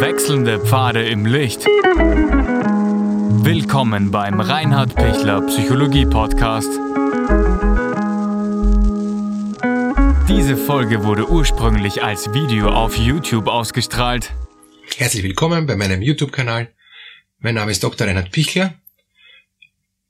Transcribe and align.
Wechselnde 0.00 0.58
Pfade 0.58 1.06
im 1.06 1.26
Licht. 1.26 1.66
Willkommen 3.44 4.10
beim 4.10 4.40
Reinhard 4.40 4.94
Pichler 4.94 5.46
Psychologie 5.46 6.06
Podcast. 6.06 6.70
Diese 10.26 10.56
Folge 10.56 11.04
wurde 11.04 11.28
ursprünglich 11.28 12.02
als 12.02 12.32
Video 12.32 12.70
auf 12.70 12.96
YouTube 12.96 13.46
ausgestrahlt. 13.46 14.32
Herzlich 14.96 15.22
willkommen 15.22 15.66
bei 15.66 15.76
meinem 15.76 16.00
YouTube-Kanal. 16.00 16.72
Mein 17.38 17.56
Name 17.56 17.70
ist 17.70 17.84
Dr. 17.84 18.06
Reinhard 18.06 18.32
Pichler. 18.32 18.80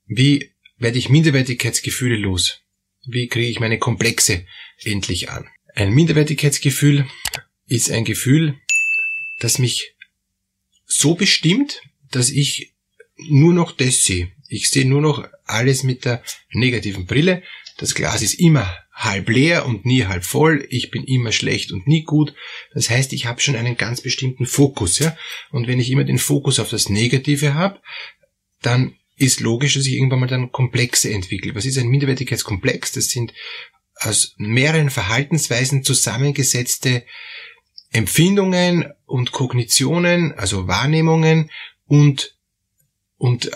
Wie 0.07 0.53
werde 0.79 0.99
ich 0.99 1.09
Minderwertigkeitsgefühle 1.09 2.15
los? 2.17 2.61
Wie 3.09 3.27
kriege 3.27 3.49
ich 3.49 3.59
meine 3.59 3.81
Komplexe 3.81 4.47
endlich 4.85 5.31
an? 5.31 5.49
Ein 5.75 5.91
Minderwertigkeitsgefühl 5.91 7.07
ist 7.67 7.91
ein 7.91 8.05
Gefühl, 8.05 8.55
das 9.41 9.59
mich 9.59 9.95
so 10.87 11.15
bestimmt, 11.15 11.83
dass 12.11 12.31
ich 12.31 12.75
nur 13.17 13.53
noch 13.53 13.73
das 13.73 14.05
sehe. 14.05 14.33
Ich 14.49 14.71
sehe 14.71 14.85
nur 14.85 15.01
noch 15.01 15.27
alles 15.45 15.83
mit 15.83 16.05
der 16.05 16.23
negativen 16.53 17.07
Brille. 17.07 17.43
Das 17.79 17.95
Glas 17.95 18.23
ist 18.23 18.35
immer 18.35 18.77
halb 18.93 19.29
leer 19.29 19.67
und 19.67 19.87
nie 19.87 20.05
halb 20.05 20.25
voll. 20.25 20.67
Ich 20.71 20.91
bin 20.91 21.05
immer 21.05 21.33
schlecht 21.33 21.73
und 21.73 21.87
nie 21.87 22.03
gut. 22.03 22.35
Das 22.75 22.91
heißt, 22.91 23.13
ich 23.13 23.27
habe 23.27 23.41
schon 23.41 23.57
einen 23.57 23.77
ganz 23.77 24.01
bestimmten 24.01 24.47
Fokus. 24.47 24.99
Ja? 24.99 25.17
Und 25.51 25.67
wenn 25.67 25.81
ich 25.81 25.91
immer 25.91 26.05
den 26.05 26.19
Fokus 26.19 26.59
auf 26.59 26.69
das 26.71 26.89
Negative 26.89 27.55
habe, 27.55 27.81
dann 28.61 28.95
ist 29.17 29.41
logisch, 29.41 29.75
dass 29.75 29.87
ich 29.87 29.95
irgendwann 29.95 30.21
mal 30.21 30.27
dann 30.27 30.53
Komplexe 30.53 31.13
entwickle. 31.13 31.55
Was 31.55 31.65
ist 31.65 31.79
ein 31.79 31.89
Minderwertigkeitskomplex? 31.89 32.93
Das 32.93 33.07
sind 33.07 33.33
aus 33.97 34.35
mehreren 34.39 34.91
Verhaltensweisen 34.91 35.85
zusammengesetzte 35.85 37.05
Empfindungen 37.93 38.93
und 39.07 39.33
Kognitionen, 39.33 40.33
also 40.33 40.69
Wahrnehmungen 40.69 41.51
und, 41.87 42.37
und 43.19 43.51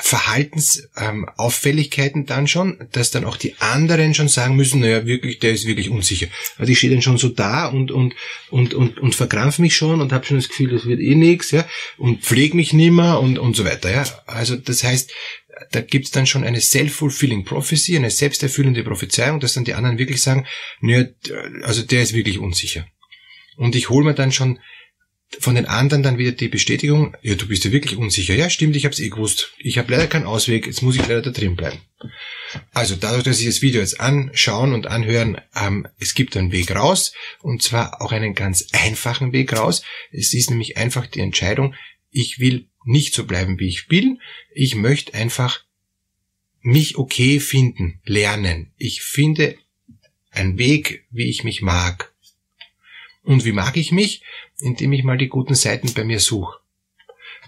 Verhaltensauffälligkeiten 0.00 2.22
ähm, 2.22 2.26
dann 2.26 2.48
schon, 2.48 2.88
dass 2.92 3.10
dann 3.10 3.26
auch 3.26 3.36
die 3.36 3.56
anderen 3.58 4.14
schon 4.14 4.28
sagen 4.28 4.56
müssen, 4.56 4.80
naja, 4.80 5.04
wirklich, 5.04 5.38
der 5.38 5.52
ist 5.52 5.66
wirklich 5.66 5.90
unsicher. 5.90 6.28
Also 6.56 6.72
ich 6.72 6.78
stehe 6.78 6.94
dann 6.94 7.02
schon 7.02 7.18
so 7.18 7.28
da 7.28 7.66
und, 7.66 7.90
und, 7.90 8.14
und, 8.50 8.72
und, 8.72 8.98
und 8.98 9.14
verkrampf 9.14 9.58
mich 9.58 9.76
schon 9.76 10.00
und 10.00 10.14
habe 10.14 10.24
schon 10.24 10.38
das 10.38 10.48
Gefühl, 10.48 10.70
das 10.70 10.86
wird 10.86 11.00
eh 11.00 11.14
nix, 11.14 11.50
ja, 11.50 11.66
und 11.98 12.24
pflege 12.24 12.56
mich 12.56 12.72
nimmer 12.72 13.20
und, 13.20 13.38
und 13.38 13.54
so 13.54 13.66
weiter, 13.66 13.92
ja. 13.92 14.04
Also 14.24 14.56
das 14.56 14.82
heißt, 14.82 15.12
da 15.72 15.82
gibt's 15.82 16.10
dann 16.10 16.26
schon 16.26 16.44
eine 16.44 16.62
self-fulfilling 16.62 17.44
prophecy, 17.44 17.94
eine 17.94 18.08
selbsterfüllende 18.10 18.84
Prophezeiung, 18.84 19.40
dass 19.40 19.52
dann 19.52 19.64
die 19.64 19.74
anderen 19.74 19.98
wirklich 19.98 20.22
sagen, 20.22 20.46
naja, 20.80 21.04
also 21.64 21.82
der 21.82 22.02
ist 22.02 22.14
wirklich 22.14 22.38
unsicher. 22.38 22.86
Und 23.56 23.74
ich 23.74 23.90
hole 23.90 24.04
mir 24.04 24.14
dann 24.14 24.32
schon 24.32 24.58
von 25.38 25.54
den 25.54 25.66
anderen 25.66 26.02
dann 26.02 26.18
wieder 26.18 26.32
die 26.32 26.48
Bestätigung, 26.48 27.16
ja, 27.22 27.34
du 27.34 27.46
bist 27.48 27.64
ja 27.64 27.72
wirklich 27.72 27.96
unsicher. 27.96 28.34
Ja, 28.34 28.50
stimmt, 28.50 28.76
ich 28.76 28.84
habe 28.84 28.92
es 28.92 29.00
eh 29.00 29.08
gewusst. 29.08 29.52
Ich 29.58 29.78
habe 29.78 29.90
leider 29.90 30.06
keinen 30.06 30.26
Ausweg, 30.26 30.66
jetzt 30.66 30.82
muss 30.82 30.96
ich 30.96 31.02
leider 31.02 31.22
da 31.22 31.30
drin 31.30 31.56
bleiben. 31.56 31.80
Also 32.72 32.96
dadurch, 32.96 33.24
dass 33.24 33.38
Sie 33.38 33.46
das 33.46 33.62
Video 33.62 33.80
jetzt 33.80 34.00
anschauen 34.00 34.74
und 34.74 34.86
anhören, 34.86 35.40
ähm, 35.54 35.88
es 35.98 36.14
gibt 36.14 36.36
einen 36.36 36.52
Weg 36.52 36.74
raus 36.74 37.14
und 37.40 37.62
zwar 37.62 38.02
auch 38.02 38.12
einen 38.12 38.34
ganz 38.34 38.66
einfachen 38.72 39.32
Weg 39.32 39.56
raus. 39.56 39.82
Es 40.10 40.34
ist 40.34 40.50
nämlich 40.50 40.76
einfach 40.76 41.06
die 41.06 41.20
Entscheidung, 41.20 41.74
ich 42.10 42.38
will 42.38 42.68
nicht 42.84 43.14
so 43.14 43.24
bleiben, 43.24 43.58
wie 43.58 43.68
ich 43.68 43.86
bin. 43.86 44.20
Ich 44.54 44.74
möchte 44.74 45.14
einfach 45.14 45.64
mich 46.60 46.96
okay 46.96 47.40
finden, 47.40 48.00
lernen. 48.04 48.72
Ich 48.76 49.02
finde 49.02 49.56
einen 50.30 50.58
Weg, 50.58 51.06
wie 51.10 51.28
ich 51.28 51.42
mich 51.42 51.62
mag. 51.62 52.11
Und 53.22 53.44
wie 53.44 53.52
mag 53.52 53.76
ich 53.76 53.92
mich? 53.92 54.22
Indem 54.58 54.92
ich 54.92 55.04
mal 55.04 55.18
die 55.18 55.28
guten 55.28 55.54
Seiten 55.54 55.92
bei 55.94 56.04
mir 56.04 56.20
suche. 56.20 56.58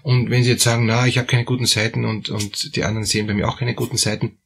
Und 0.03 0.29
wenn 0.29 0.43
Sie 0.43 0.51
jetzt 0.51 0.63
sagen, 0.63 0.85
na, 0.85 1.07
ich 1.07 1.17
habe 1.17 1.27
keine 1.27 1.45
guten 1.45 1.65
Seiten 1.65 2.05
und, 2.05 2.29
und 2.29 2.75
die 2.75 2.83
anderen 2.83 3.05
sehen 3.05 3.27
bei 3.27 3.33
mir 3.33 3.47
auch 3.47 3.57
keine 3.57 3.73
guten 3.73 3.97
Seiten, 3.97 4.37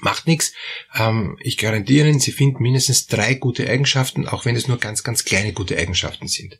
macht 0.00 0.26
nichts. 0.26 0.52
Ähm, 0.94 1.38
ich 1.40 1.56
garantiere 1.56 2.08
Ihnen, 2.08 2.20
Sie 2.20 2.32
finden 2.32 2.62
mindestens 2.62 3.06
drei 3.06 3.34
gute 3.34 3.68
Eigenschaften, 3.68 4.26
auch 4.26 4.44
wenn 4.44 4.56
es 4.56 4.68
nur 4.68 4.78
ganz, 4.78 5.04
ganz 5.04 5.24
kleine 5.24 5.52
gute 5.52 5.76
Eigenschaften 5.78 6.28
sind. 6.28 6.58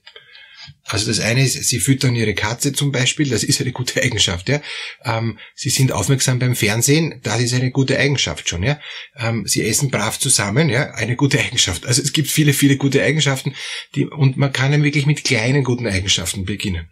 Also 0.84 1.06
das 1.06 1.20
eine 1.20 1.42
ist, 1.42 1.54
sie 1.54 1.80
füttern 1.80 2.14
ihre 2.14 2.34
Katze 2.34 2.72
zum 2.72 2.92
Beispiel, 2.92 3.30
das 3.30 3.44
ist 3.44 3.60
eine 3.60 3.72
gute 3.72 4.02
Eigenschaft, 4.02 4.48
ja. 4.48 4.60
Ähm, 5.04 5.38
sie 5.54 5.70
sind 5.70 5.92
aufmerksam 5.92 6.38
beim 6.38 6.54
Fernsehen, 6.54 7.20
das 7.22 7.40
ist 7.40 7.54
eine 7.54 7.70
gute 7.70 7.98
Eigenschaft 7.98 8.48
schon, 8.48 8.62
ja. 8.62 8.80
Ähm, 9.16 9.46
sie 9.46 9.64
essen 9.64 9.90
brav 9.90 10.18
zusammen, 10.18 10.68
ja, 10.68 10.90
eine 10.92 11.16
gute 11.16 11.38
Eigenschaft. 11.44 11.86
Also 11.86 12.02
es 12.02 12.12
gibt 12.12 12.28
viele, 12.28 12.52
viele 12.52 12.76
gute 12.76 13.02
Eigenschaften, 13.02 13.54
die, 13.94 14.06
und 14.06 14.36
man 14.36 14.52
kann 14.52 14.72
dann 14.72 14.82
wirklich 14.82 15.06
mit 15.06 15.24
kleinen 15.24 15.64
guten 15.64 15.86
Eigenschaften 15.86 16.44
beginnen. 16.44 16.90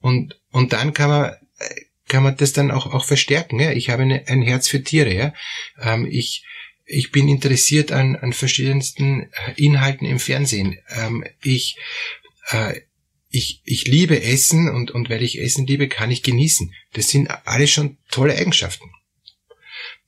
Und, 0.00 0.38
und 0.50 0.72
dann 0.72 0.92
kann 0.92 1.08
man, 1.08 1.32
kann 2.08 2.24
man 2.24 2.36
das 2.36 2.52
dann 2.52 2.70
auch, 2.70 2.86
auch 2.92 3.04
verstärken, 3.04 3.60
ja. 3.60 3.70
Ich 3.72 3.90
habe 3.90 4.02
eine, 4.02 4.26
ein 4.26 4.42
Herz 4.42 4.68
für 4.68 4.82
Tiere, 4.82 5.14
ja. 5.14 5.34
Ähm, 5.80 6.06
ich, 6.10 6.44
ich 6.84 7.12
bin 7.12 7.28
interessiert 7.28 7.92
an, 7.92 8.16
an 8.16 8.32
verschiedensten 8.32 9.30
Inhalten 9.56 10.06
im 10.06 10.18
Fernsehen. 10.18 10.78
Ähm, 10.90 11.24
ich 11.42 11.78
äh, 12.50 12.80
ich, 13.32 13.62
ich 13.64 13.86
liebe 13.86 14.22
Essen 14.22 14.68
und, 14.68 14.90
und 14.90 15.08
weil 15.08 15.22
ich 15.22 15.40
Essen 15.40 15.66
liebe, 15.66 15.88
kann 15.88 16.10
ich 16.10 16.22
genießen. 16.22 16.74
Das 16.92 17.08
sind 17.08 17.28
alles 17.46 17.70
schon 17.70 17.96
tolle 18.10 18.36
Eigenschaften. 18.36 18.90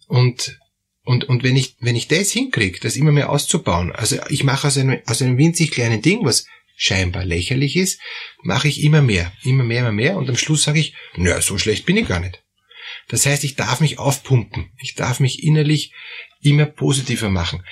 Und, 0.06 0.61
und, 1.05 1.25
und 1.25 1.43
wenn 1.43 1.56
ich, 1.56 1.77
wenn 1.81 1.97
ich 1.97 2.06
das 2.06 2.31
hinkriege, 2.31 2.81
das 2.81 2.97
immer 2.97 3.12
mehr 3.12 3.31
auszubauen, 3.31 3.93
also 3.93 4.19
ich 4.28 4.44
mache 4.44 4.67
aus 4.67 4.77
einem, 4.77 5.00
aus 5.06 5.23
einem 5.23 5.39
winzig 5.39 5.71
kleinen 5.71 6.03
Ding, 6.03 6.25
was 6.25 6.47
scheinbar 6.77 7.25
lächerlich 7.25 7.77
ist, 7.77 8.00
mache 8.43 8.69
ich 8.69 8.83
immer 8.83 9.00
mehr, 9.00 9.33
immer 9.43 9.65
mehr, 9.65 9.81
immer 9.81 9.93
mehr 9.93 10.17
und 10.17 10.28
am 10.28 10.37
Schluss 10.37 10.65
sage 10.65 10.81
ich, 10.81 10.94
naja, 11.17 11.41
so 11.41 11.56
schlecht 11.56 11.87
bin 11.87 11.97
ich 11.97 12.09
gar 12.09 12.21
nicht. 12.21 12.43
Das 13.09 13.25
heißt, 13.25 13.44
ich 13.44 13.55
darf 13.55 13.81
mich 13.81 13.99
aufpumpen. 13.99 14.71
Ich 14.81 14.94
darf 14.94 15.21
mich 15.21 15.43
innerlich 15.43 15.93
immer 16.43 16.67
positiver 16.67 17.31
machen 17.31 17.65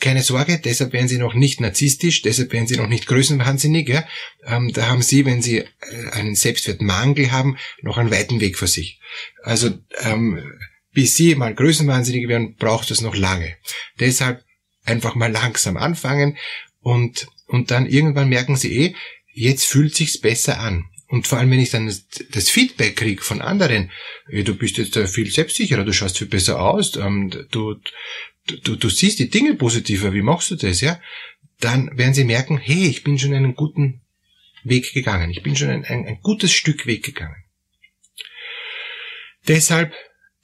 keine 0.00 0.22
Sorge, 0.22 0.60
deshalb 0.62 0.92
werden 0.92 1.08
Sie 1.08 1.18
noch 1.18 1.34
nicht 1.34 1.60
narzisstisch, 1.60 2.22
deshalb 2.22 2.52
werden 2.52 2.66
Sie 2.66 2.76
noch 2.76 2.88
nicht 2.88 3.06
größenwahnsinnig. 3.06 3.88
Ja? 3.88 4.04
Ähm, 4.44 4.72
da 4.72 4.88
haben 4.88 5.02
Sie, 5.02 5.24
wenn 5.24 5.42
Sie 5.42 5.58
äh, 5.58 5.66
einen 6.12 6.34
Selbstwertmangel 6.34 7.30
haben, 7.30 7.56
noch 7.82 7.96
einen 7.96 8.10
weiten 8.10 8.40
Weg 8.40 8.58
vor 8.58 8.68
sich. 8.68 9.00
Also 9.42 9.70
ähm, 10.00 10.52
bis 10.92 11.14
Sie 11.14 11.34
mal 11.34 11.54
größenwahnsinnig 11.54 12.26
werden, 12.28 12.56
braucht 12.56 12.90
es 12.90 13.00
noch 13.00 13.14
lange. 13.14 13.56
Deshalb 14.00 14.44
einfach 14.84 15.14
mal 15.14 15.30
langsam 15.30 15.76
anfangen 15.76 16.36
und, 16.80 17.28
und 17.46 17.70
dann 17.70 17.86
irgendwann 17.86 18.28
merken 18.28 18.56
Sie 18.56 18.76
eh, 18.76 18.94
jetzt 19.32 19.66
fühlt 19.66 19.94
sich's 19.94 20.20
besser 20.20 20.58
an. 20.58 20.86
Und 21.08 21.26
vor 21.28 21.38
allem, 21.38 21.50
wenn 21.50 21.60
ich 21.60 21.70
dann 21.70 21.86
das, 21.86 22.06
das 22.32 22.48
Feedback 22.48 22.96
kriege 22.96 23.22
von 23.22 23.40
anderen, 23.40 23.90
du 24.28 24.56
bist 24.56 24.78
jetzt 24.78 24.96
viel 25.08 25.30
selbstsicherer, 25.30 25.84
du 25.84 25.92
schaust 25.92 26.18
viel 26.18 26.26
besser 26.26 26.60
aus, 26.60 26.96
ähm, 26.96 27.30
du, 27.50 27.76
du, 28.46 28.76
du 28.76 28.88
siehst 28.88 29.18
die 29.18 29.30
Dinge 29.30 29.54
positiver, 29.54 30.12
wie 30.12 30.22
machst 30.22 30.50
du 30.50 30.56
das, 30.56 30.80
ja? 30.80 31.00
Dann 31.60 31.96
werden 31.96 32.14
sie 32.14 32.24
merken, 32.24 32.58
hey, 32.58 32.86
ich 32.86 33.02
bin 33.02 33.18
schon 33.18 33.34
einen 33.34 33.54
guten 33.54 34.02
Weg 34.64 34.92
gegangen. 34.92 35.30
Ich 35.30 35.42
bin 35.42 35.56
schon 35.56 35.70
ein, 35.70 35.84
ein, 35.84 36.06
ein 36.06 36.20
gutes 36.22 36.52
Stück 36.52 36.86
Weg 36.86 37.04
gegangen. 37.04 37.44
Deshalb 39.48 39.94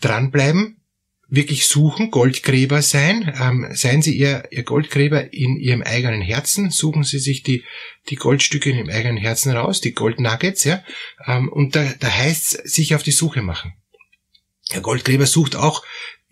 dranbleiben, 0.01 0.81
wirklich 1.29 1.67
suchen, 1.67 2.11
Goldgräber 2.11 2.83
sein. 2.83 3.35
Ähm, 3.41 3.69
seien 3.73 4.03
Sie 4.03 4.17
Ihr, 4.17 4.45
Ihr 4.51 4.65
Goldgräber 4.65 5.33
in 5.33 5.57
Ihrem 5.57 5.83
eigenen 5.83 6.21
Herzen. 6.21 6.71
Suchen 6.71 7.05
Sie 7.05 7.19
sich 7.19 7.43
die, 7.43 7.65
die 8.11 8.17
Goldstücke 8.17 8.71
in 8.71 8.77
Ihrem 8.77 8.91
eigenen 8.91 9.17
Herzen 9.17 9.51
raus, 9.53 9.81
die 9.81 9.93
Goldnuggets, 9.93 10.65
ja. 10.65 10.85
Ähm, 11.27 11.49
und 11.49 11.75
da, 11.75 11.91
da 11.99 12.13
heißt 12.13 12.61
es, 12.65 12.75
sich 12.75 12.95
auf 12.95 13.03
die 13.03 13.13
Suche 13.13 13.43
machen. 13.43 13.73
Der 14.71 14.81
Goldgräber 14.81 15.27
sucht 15.27 15.57
auch 15.57 15.83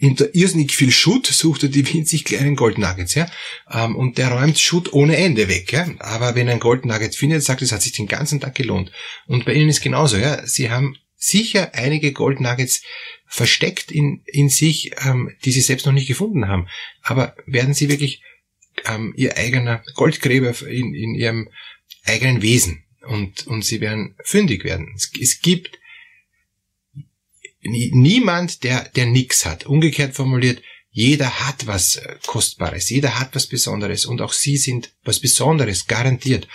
hinter 0.01 0.35
irrsinnig 0.35 0.75
viel 0.75 0.91
Schutt 0.91 1.27
sucht 1.27 1.63
er 1.65 1.69
die 1.69 1.87
winzig 1.93 2.25
kleinen 2.25 2.57
Goldnuggets, 2.57 3.15
ja. 3.15 3.31
Ähm, 3.71 3.95
und 3.95 4.17
der 4.17 4.31
räumt 4.31 4.59
Schutt 4.59 4.95
ohne 4.95 5.17
Ende 5.17 5.47
weg, 5.49 5.73
ja. 5.73 5.87
Aber 5.99 6.35
wenn 6.35 6.49
er 6.49 6.55
ein 6.55 6.61
Goldnugget 6.61 7.15
findet, 7.15 7.43
sagt, 7.43 7.61
es 7.61 7.71
hat 7.71 7.83
sich 7.83 7.93
den 7.93 8.07
ganzen 8.07 8.41
Tag 8.41 8.55
gelohnt. 8.55 8.91
Und 9.27 9.45
bei 9.45 9.53
Ihnen 9.53 9.69
ist 9.69 9.83
genauso, 9.83 10.17
ja. 10.17 10.47
Sie 10.47 10.71
haben 10.71 10.97
sicher 11.17 11.75
einige 11.75 12.13
Goldnuggets 12.13 12.83
versteckt 13.27 13.93
in, 13.93 14.23
in 14.25 14.49
sich, 14.49 14.93
ähm, 15.05 15.37
die 15.45 15.53
Sie 15.53 15.61
selbst 15.61 15.85
noch 15.85 15.93
nicht 15.93 16.09
gefunden 16.09 16.49
haben. 16.49 16.67
Aber 17.03 17.37
werden 17.45 17.75
Sie 17.75 17.91
wirklich 17.91 18.23
ähm, 18.87 19.13
Ihr 19.17 19.37
eigener 19.37 19.85
Goldgräber 19.97 20.67
in, 20.67 20.95
in 20.95 21.15
Ihrem 21.15 21.51
eigenen 22.07 22.41
Wesen 22.41 22.85
und, 23.07 23.47
und 23.47 23.67
Sie 23.67 23.83
werden 23.83 24.17
fündig 24.25 24.65
werden. 24.65 24.95
Es, 24.97 25.11
es 25.21 25.43
gibt 25.43 25.79
niemand, 27.63 28.65
der, 28.65 28.89
der 28.97 29.07
nix 29.07 29.45
hat. 29.45 29.67
Umgekehrt 29.67 30.15
formuliert, 30.15 30.63
jeder 30.93 31.41
hat 31.47 31.67
was 31.67 31.97
äh, 31.97 32.17
Kostbares, 32.27 32.91
jeder 32.91 33.19
hat 33.19 33.35
was 33.35 33.47
Besonderes 33.47 34.05
und 34.05 34.21
auch 34.21 34.33
Sie 34.33 34.57
sind 34.57 34.93
was 35.05 35.21
Besonderes, 35.21 35.87
garantiert. 35.87 36.49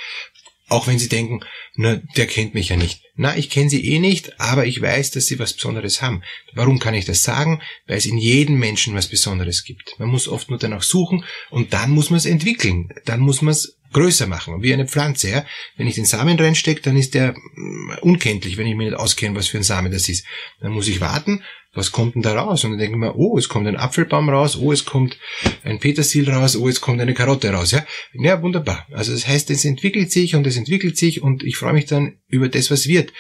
Auch 0.68 0.88
wenn 0.88 0.98
Sie 0.98 1.10
denken, 1.10 1.42
na, 1.76 2.02
der 2.18 2.26
kennt 2.26 2.56
mich 2.56 2.70
ja 2.70 2.76
nicht. 2.76 3.02
Na, 3.16 3.38
ich 3.38 3.50
kenne 3.50 3.70
Sie 3.70 3.86
eh 3.86 4.00
nicht, 4.00 4.40
aber 4.40 4.66
ich 4.66 4.82
weiß, 4.82 5.12
dass 5.12 5.28
Sie 5.28 5.38
was 5.38 5.54
Besonderes 5.54 6.02
haben. 6.02 6.24
Warum 6.54 6.80
kann 6.80 6.96
ich 6.96 7.06
das 7.06 7.24
sagen? 7.24 7.62
Weil 7.86 7.98
es 7.98 8.08
in 8.08 8.18
jedem 8.18 8.58
Menschen 8.58 8.96
was 8.96 9.08
Besonderes 9.08 9.64
gibt. 9.64 9.96
Man 10.00 10.10
muss 10.10 10.28
oft 10.28 10.50
nur 10.50 10.58
danach 10.58 10.84
suchen 10.84 11.24
und 11.52 11.74
dann 11.74 11.92
muss 11.92 12.10
man 12.10 12.18
es 12.18 12.26
entwickeln. 12.26 12.90
Dann 13.06 13.20
muss 13.20 13.44
man 13.44 13.52
es 13.52 13.78
größer 13.94 14.28
machen, 14.28 14.62
wie 14.62 14.74
eine 14.74 14.88
Pflanze. 14.88 15.30
Ja? 15.30 15.46
Wenn 15.78 15.88
ich 15.88 15.96
den 15.96 16.06
Samen 16.06 16.38
reinstecke, 16.38 16.82
dann 16.82 16.98
ist 16.98 17.14
der 17.14 17.34
mm, 17.34 18.00
unkenntlich, 18.02 18.58
wenn 18.58 18.68
ich 18.68 18.76
mir 18.76 18.90
nicht 18.90 19.00
auskenne, 19.00 19.36
was 19.36 19.48
für 19.48 19.58
ein 19.58 19.64
Samen 19.64 19.92
das 19.92 20.10
ist. 20.10 20.26
Dann 20.60 20.74
muss 20.74 20.88
ich 20.88 21.00
warten, 21.00 21.44
was 21.75 21.92
kommt 21.92 22.16
denn 22.16 22.22
da 22.22 22.33
raus? 22.33 22.63
Und 22.63 22.72
dann 22.72 22.80
denke 22.80 22.95
ich 22.95 23.00
mir, 23.00 23.16
oh, 23.16 23.38
es 23.38 23.50
kommt 23.50 23.68
ein 23.68 23.77
Apfelbaum 23.77 24.30
raus, 24.30 24.57
oh, 24.57 24.72
es 24.72 24.86
kommt 24.86 25.18
ein 25.63 25.80
Petersil 25.80 26.30
raus, 26.30 26.56
oh, 26.56 26.68
es 26.68 26.81
kommt 26.81 27.01
eine 27.01 27.13
Karotte 27.13 27.51
raus. 27.51 27.72
Ja, 27.72 27.86
ja 28.13 28.42
wunderbar. 28.42 28.88
Also 28.92 29.12
das 29.12 29.27
heißt, 29.27 29.50
es 29.51 29.66
entwickelt 29.66 30.12
sich 30.12 30.36
und 30.36 30.48
es 30.48 30.57
entwickelt 30.57 30.98
sich 30.98 31.22
und 31.22 31.44
ich 31.44 31.57
freue 31.57 31.74
mich 31.74 31.86
dann 31.86 32.18
über 32.27 32.50
das, 32.50 32.72
was 32.72 32.88
wird. 32.88 33.13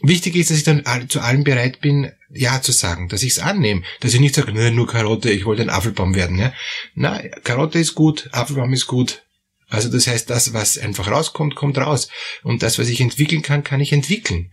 Wichtig 0.00 0.34
ist, 0.34 0.50
dass 0.50 0.58
ich 0.58 0.64
dann 0.64 0.82
zu 1.08 1.20
allem 1.20 1.44
bereit 1.44 1.80
bin, 1.80 2.10
Ja 2.30 2.60
zu 2.60 2.72
sagen, 2.72 3.08
dass 3.08 3.22
ich 3.22 3.32
es 3.32 3.38
annehme, 3.38 3.82
dass 4.00 4.14
ich 4.14 4.20
nicht 4.20 4.34
sage, 4.34 4.52
nur 4.52 4.86
Karotte, 4.86 5.30
ich 5.30 5.44
wollte 5.44 5.62
ein 5.62 5.70
Apfelbaum 5.70 6.14
werden. 6.14 6.38
Ja? 6.38 6.52
Na, 6.94 7.22
Karotte 7.44 7.78
ist 7.78 7.94
gut, 7.94 8.28
Apfelbaum 8.32 8.72
ist 8.72 8.86
gut, 8.86 9.22
also 9.72 9.88
das 9.88 10.06
heißt, 10.06 10.28
das, 10.28 10.52
was 10.52 10.76
einfach 10.76 11.10
rauskommt, 11.10 11.54
kommt 11.54 11.78
raus. 11.78 12.08
Und 12.42 12.62
das, 12.62 12.78
was 12.78 12.88
ich 12.88 13.00
entwickeln 13.00 13.40
kann, 13.40 13.64
kann 13.64 13.80
ich 13.80 13.92
entwickeln. 13.92 14.52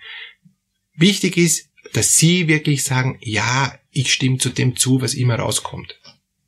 Wichtig 0.95 1.35
ist, 1.35 1.68
dass 1.93 2.17
Sie 2.17 2.47
wirklich 2.47 2.83
sagen, 2.83 3.17
ja, 3.21 3.77
ich 3.91 4.13
stimme 4.13 4.37
zu 4.37 4.49
dem 4.49 4.75
zu, 4.75 5.01
was 5.01 5.13
immer 5.13 5.35
rauskommt. 5.35 5.99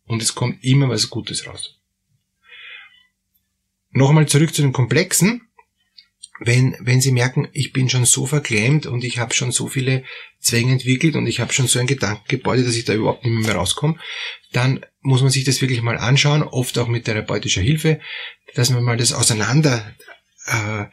Und 0.06 0.22
es 0.22 0.36
kommt 0.36 0.64
immer 0.64 0.90
was 0.90 1.10
Gutes 1.10 1.48
raus. 1.48 1.80
Nochmal 3.92 4.28
zurück 4.28 4.54
zu 4.54 4.62
den 4.62 4.74
Komplexen. 4.74 5.48
Wenn, 6.40 6.76
wenn 6.80 7.02
Sie 7.02 7.12
merken, 7.12 7.48
ich 7.54 7.72
bin 7.72 7.88
schon 7.90 8.06
so 8.06 8.26
verklemmt 8.26 8.88
und 8.88 9.04
ich 9.04 9.20
habe 9.20 9.34
schon 9.34 9.52
so 9.52 9.68
viele 9.68 10.04
Zwänge 10.40 10.72
entwickelt 10.72 11.16
und 11.16 11.28
ich 11.28 11.40
habe 11.40 11.54
schon 11.54 11.68
so 11.68 11.78
ein 11.78 11.86
Gedankengebäude, 11.86 12.64
dass 12.64 12.76
ich 12.76 12.86
da 12.86 12.94
überhaupt 12.94 13.24
nicht 13.24 13.46
mehr 13.46 13.56
rauskomme, 13.56 14.00
dann 14.52 14.84
muss 15.02 15.22
man 15.22 15.30
sich 15.30 15.44
das 15.44 15.62
wirklich 15.62 15.84
mal 15.84 15.98
anschauen, 15.98 16.42
oft 16.42 16.78
auch 16.80 16.88
mit 16.88 17.06
therapeutischer 17.06 17.62
Hilfe, 17.62 18.00
dass 18.56 18.72
man 18.72 18.84
mal 18.84 18.98
das 18.98 19.14
auseinander 19.14 19.94
äh, 20.48 20.86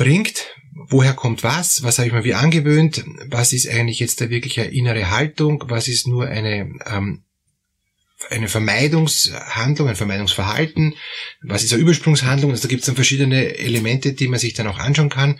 bringt. 0.00 0.56
Woher 0.88 1.12
kommt 1.12 1.42
was? 1.44 1.82
Was 1.82 1.98
habe 1.98 2.08
ich 2.08 2.14
mir 2.14 2.24
wie 2.24 2.32
angewöhnt? 2.32 3.04
Was 3.26 3.52
ist 3.52 3.68
eigentlich 3.68 4.00
jetzt 4.00 4.22
da 4.22 4.30
wirklich 4.30 4.58
eine 4.58 4.70
innere 4.70 5.10
Haltung? 5.10 5.64
Was 5.68 5.88
ist 5.88 6.06
nur 6.06 6.26
eine, 6.26 6.72
ähm, 6.86 7.24
eine 8.30 8.48
Vermeidungshandlung, 8.48 9.88
ein 9.88 9.96
Vermeidungsverhalten? 9.96 10.94
Was 11.42 11.64
ist 11.64 11.74
eine 11.74 11.82
Übersprungshandlung? 11.82 12.50
Also 12.50 12.62
da 12.62 12.68
gibt 12.68 12.80
es 12.80 12.86
dann 12.86 12.94
verschiedene 12.94 13.58
Elemente, 13.58 14.14
die 14.14 14.28
man 14.28 14.38
sich 14.38 14.54
dann 14.54 14.68
auch 14.68 14.78
anschauen 14.78 15.10
kann. 15.10 15.38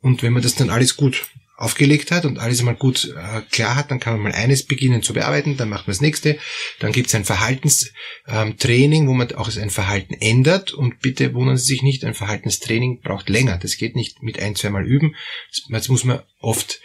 Und 0.00 0.22
wenn 0.22 0.32
man 0.32 0.42
das 0.42 0.54
dann 0.54 0.70
alles 0.70 0.96
gut 0.96 1.26
aufgelegt 1.58 2.12
hat 2.12 2.24
und 2.24 2.38
alles 2.38 2.62
mal 2.62 2.76
gut 2.76 3.12
äh, 3.16 3.40
klar 3.50 3.74
hat, 3.74 3.90
dann 3.90 3.98
kann 3.98 4.12
man 4.12 4.22
mal 4.22 4.32
eines 4.32 4.62
beginnen 4.62 5.02
zu 5.02 5.12
bearbeiten, 5.12 5.56
dann 5.56 5.68
macht 5.68 5.88
man 5.88 5.92
das 5.92 6.00
nächste, 6.00 6.38
dann 6.78 6.92
gibt 6.92 7.08
es 7.08 7.16
ein 7.16 7.24
Verhaltenstraining, 7.24 9.02
ähm, 9.02 9.08
wo 9.08 9.12
man 9.12 9.34
auch 9.34 9.54
ein 9.54 9.70
Verhalten 9.70 10.14
ändert 10.14 10.72
und 10.72 11.00
bitte 11.00 11.34
wundern 11.34 11.56
Sie 11.56 11.64
sich 11.64 11.82
nicht, 11.82 12.04
ein 12.04 12.14
Verhaltenstraining 12.14 13.00
braucht 13.00 13.28
länger, 13.28 13.58
das 13.58 13.76
geht 13.76 13.96
nicht 13.96 14.22
mit 14.22 14.38
ein, 14.38 14.54
zwei 14.54 14.70
Mal 14.70 14.86
üben, 14.86 15.16
jetzt 15.68 15.88
muss 15.88 16.04
man 16.04 16.22
oft 16.38 16.80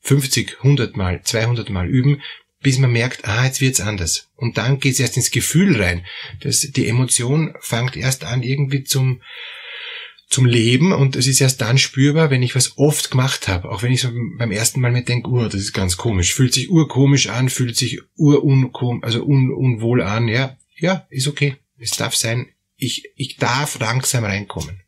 50, 0.00 0.56
100 0.58 0.96
Mal, 0.96 1.22
200 1.22 1.70
Mal 1.70 1.88
üben, 1.88 2.20
bis 2.62 2.78
man 2.78 2.90
merkt, 2.90 3.28
ah, 3.28 3.44
jetzt 3.44 3.60
wird's 3.60 3.80
anders. 3.80 4.28
Und 4.34 4.58
dann 4.58 4.80
geht's 4.80 4.98
erst 4.98 5.16
ins 5.16 5.30
Gefühl 5.30 5.80
rein. 5.80 6.04
Das, 6.40 6.60
die 6.60 6.88
Emotion 6.88 7.54
fängt 7.60 7.96
erst 7.96 8.24
an, 8.24 8.42
irgendwie 8.42 8.82
zum, 8.82 9.22
zum 10.30 10.46
Leben 10.46 10.92
und 10.92 11.16
es 11.16 11.26
ist 11.26 11.40
erst 11.40 11.60
dann 11.60 11.76
spürbar, 11.76 12.30
wenn 12.30 12.42
ich 12.42 12.54
was 12.54 12.78
oft 12.78 13.10
gemacht 13.10 13.48
habe. 13.48 13.68
Auch 13.68 13.82
wenn 13.82 13.92
ich 13.92 14.00
so 14.00 14.10
beim 14.38 14.52
ersten 14.52 14.80
Mal 14.80 14.92
mir 14.92 15.02
denke, 15.02 15.28
uh, 15.28 15.44
das 15.44 15.54
ist 15.60 15.72
ganz 15.72 15.96
komisch, 15.96 16.32
fühlt 16.32 16.54
sich 16.54 16.70
urkomisch 16.70 17.28
an, 17.28 17.48
fühlt 17.50 17.76
sich 17.76 18.00
urunkom, 18.16 19.02
also 19.02 19.24
un, 19.24 19.50
unwohl 19.50 20.02
an, 20.02 20.28
ja, 20.28 20.56
ja, 20.76 21.06
ist 21.10 21.26
okay. 21.26 21.56
Es 21.78 21.90
darf 21.90 22.14
sein, 22.14 22.48
ich, 22.76 23.10
ich 23.16 23.36
darf 23.38 23.80
langsam 23.80 24.24
reinkommen. 24.24 24.80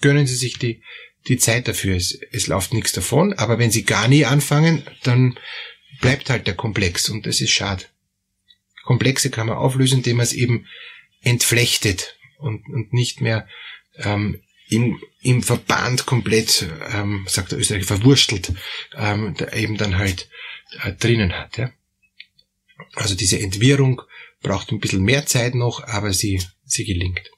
Gönnen 0.00 0.26
Sie 0.26 0.34
sich 0.34 0.58
die, 0.58 0.82
die 1.28 1.38
Zeit 1.38 1.68
dafür. 1.68 1.96
Es, 1.96 2.18
es 2.32 2.48
läuft 2.48 2.74
nichts 2.74 2.92
davon, 2.92 3.32
aber 3.32 3.58
wenn 3.60 3.70
Sie 3.70 3.84
gar 3.84 4.08
nie 4.08 4.24
anfangen, 4.24 4.82
dann 5.04 5.38
bleibt 6.00 6.30
halt 6.30 6.48
der 6.48 6.54
Komplex 6.54 7.08
und 7.08 7.26
das 7.26 7.40
ist 7.40 7.52
schade. 7.52 7.84
Komplexe 8.84 9.30
kann 9.30 9.46
man 9.46 9.56
auflösen, 9.56 9.98
indem 9.98 10.16
man 10.16 10.24
es 10.24 10.32
eben 10.32 10.66
entflechtet 11.22 12.16
und, 12.38 12.66
und 12.68 12.92
nicht 12.92 13.20
mehr 13.20 13.46
ähm, 13.98 14.40
im, 14.68 15.00
im 15.20 15.42
Verband 15.42 16.06
komplett, 16.06 16.68
ähm, 16.92 17.24
sagt 17.28 17.52
der 17.52 17.58
Österreicher, 17.58 17.86
verwurstelt, 17.86 18.52
ähm, 18.96 19.34
da 19.36 19.52
eben 19.52 19.76
dann 19.76 19.96
halt 19.96 20.28
äh, 20.82 20.92
drinnen 20.92 21.32
hat. 21.32 21.56
Ja? 21.56 21.70
Also 22.94 23.14
diese 23.14 23.38
Entwirrung 23.38 24.02
braucht 24.42 24.72
ein 24.72 24.80
bisschen 24.80 25.02
mehr 25.02 25.26
Zeit 25.26 25.54
noch, 25.54 25.82
aber 25.84 26.12
sie, 26.12 26.42
sie 26.64 26.84
gelingt. 26.84 27.30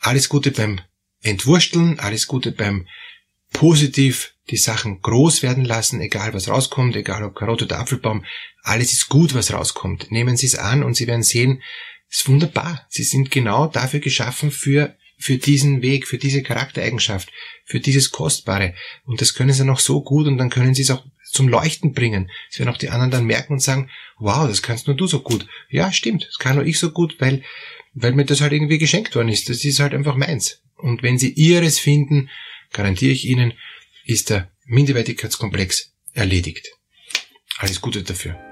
Alles 0.00 0.28
Gute 0.28 0.50
beim 0.50 0.80
Entwursteln, 1.20 2.00
alles 2.00 2.26
Gute 2.26 2.52
beim 2.52 2.86
positiv 3.52 4.34
die 4.50 4.56
Sachen 4.56 5.00
groß 5.00 5.42
werden 5.42 5.64
lassen, 5.64 6.00
egal 6.00 6.34
was 6.34 6.48
rauskommt, 6.48 6.96
egal 6.96 7.22
ob 7.22 7.36
Karotte 7.36 7.64
oder 7.66 7.78
Apfelbaum, 7.78 8.24
alles 8.62 8.92
ist 8.92 9.08
gut, 9.08 9.34
was 9.34 9.52
rauskommt. 9.52 10.10
Nehmen 10.10 10.36
Sie 10.36 10.46
es 10.46 10.56
an 10.56 10.82
und 10.82 10.94
Sie 10.94 11.06
werden 11.06 11.22
sehen, 11.22 11.62
es 12.08 12.18
ist 12.18 12.28
wunderbar. 12.28 12.84
Sie 12.88 13.04
sind 13.04 13.30
genau 13.30 13.66
dafür 13.66 14.00
geschaffen 14.00 14.50
für 14.50 14.96
für 15.22 15.38
diesen 15.38 15.82
Weg, 15.82 16.08
für 16.08 16.18
diese 16.18 16.42
Charaktereigenschaft, 16.42 17.30
für 17.64 17.78
dieses 17.78 18.10
Kostbare. 18.10 18.74
Und 19.04 19.20
das 19.20 19.34
können 19.34 19.52
sie 19.52 19.64
noch 19.64 19.78
so 19.78 20.02
gut 20.02 20.26
und 20.26 20.36
dann 20.36 20.50
können 20.50 20.74
sie 20.74 20.82
es 20.82 20.90
auch 20.90 21.04
zum 21.30 21.48
Leuchten 21.48 21.92
bringen. 21.92 22.30
Es 22.50 22.58
werden 22.58 22.70
auch 22.70 22.76
die 22.76 22.90
anderen 22.90 23.12
dann 23.12 23.24
merken 23.24 23.54
und 23.54 23.60
sagen, 23.60 23.88
wow, 24.18 24.48
das 24.48 24.62
kannst 24.62 24.88
nur 24.88 24.96
du 24.96 25.06
so 25.06 25.20
gut. 25.20 25.46
Ja, 25.70 25.92
stimmt, 25.92 26.26
das 26.26 26.38
kann 26.38 26.56
nur 26.56 26.66
ich 26.66 26.78
so 26.78 26.90
gut, 26.90 27.20
weil, 27.20 27.42
weil 27.94 28.12
mir 28.12 28.24
das 28.24 28.40
halt 28.40 28.52
irgendwie 28.52 28.78
geschenkt 28.78 29.14
worden 29.14 29.28
ist. 29.28 29.48
Das 29.48 29.64
ist 29.64 29.78
halt 29.80 29.94
einfach 29.94 30.16
meins. 30.16 30.60
Und 30.76 31.04
wenn 31.04 31.18
sie 31.18 31.30
ihres 31.30 31.78
finden, 31.78 32.28
garantiere 32.72 33.12
ich 33.12 33.26
ihnen, 33.26 33.54
ist 34.04 34.30
der 34.30 34.50
Minderwertigkeitskomplex 34.66 35.92
erledigt. 36.12 36.68
Alles 37.58 37.80
Gute 37.80 38.02
dafür. 38.02 38.51